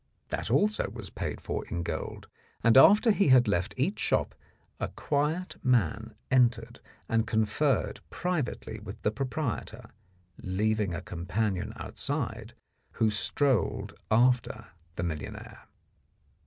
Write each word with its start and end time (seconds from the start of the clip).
That 0.29 0.49
also 0.49 0.89
was 0.89 1.11
paid 1.11 1.39
for 1.39 1.63
in 1.67 1.83
gold, 1.83 2.27
and 2.63 2.75
after 2.75 3.11
he 3.11 3.27
had 3.27 3.47
left 3.47 3.75
each 3.77 3.99
shop 3.99 4.33
a 4.79 4.87
quiet 4.87 5.57
man 5.63 6.15
entered 6.31 6.79
and 7.07 7.27
conferred 7.27 7.99
privately 8.09 8.79
with 8.79 8.99
the 9.03 9.11
proprietor, 9.11 9.91
leaving 10.39 10.95
a 10.95 11.03
companion 11.03 11.71
outside, 11.75 12.55
who 12.93 13.11
strolled 13.11 13.93
after 14.09 14.69
the 14.95 15.03
millionaire. 15.03 15.67